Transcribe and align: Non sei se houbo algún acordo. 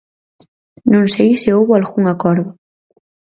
Non 0.91 1.05
sei 1.15 1.31
se 1.41 1.49
houbo 1.57 1.73
algún 1.75 2.03
acordo. 2.13 2.47